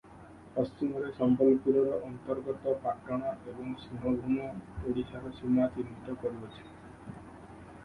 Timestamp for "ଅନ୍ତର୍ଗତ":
2.07-2.73